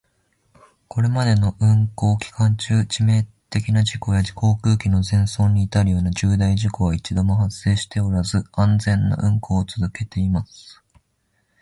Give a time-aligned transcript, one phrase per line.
[0.87, 10.81] これまでの運航期間中、致命的な事故や航空機の全損に至るような重大事故は一度も発生しておらず、安全な運航を続けています。